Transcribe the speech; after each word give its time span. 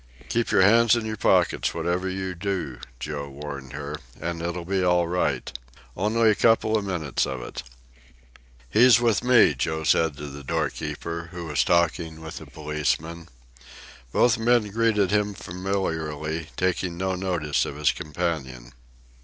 "Keep 0.29 0.49
your 0.49 0.63
hands 0.63 0.95
in 0.95 1.05
your 1.05 1.15
pockets 1.15 1.75
whatever 1.75 2.09
you 2.09 2.33
do," 2.33 2.79
Joe 2.99 3.29
warned 3.29 3.73
her, 3.73 3.99
"and 4.19 4.41
it'll 4.41 4.65
be 4.65 4.83
all 4.83 5.07
right. 5.07 5.55
Only 5.95 6.31
a 6.31 6.33
couple 6.33 6.75
of 6.75 6.83
minutes 6.85 7.27
of 7.27 7.43
it." 7.43 7.61
"He's 8.67 8.99
with 8.99 9.23
me," 9.23 9.53
Joe 9.53 9.83
said 9.83 10.17
to 10.17 10.25
the 10.27 10.43
door 10.43 10.71
keeper, 10.71 11.29
who 11.31 11.45
was 11.45 11.63
talking 11.63 12.19
with 12.19 12.41
a 12.41 12.47
policeman. 12.47 13.29
Both 14.11 14.39
men 14.39 14.71
greeted 14.71 15.11
him 15.11 15.35
familiarly, 15.35 16.47
taking 16.57 16.97
no 16.97 17.13
notice 17.13 17.63
of 17.63 17.75
his 17.75 17.91
companion. 17.91 18.73